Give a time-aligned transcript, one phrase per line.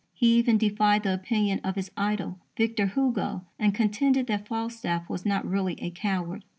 [0.15, 5.27] He even defied the opinion of his idol, Victor Hugo, and contended that Falstaff was
[5.27, 6.43] not really a coward.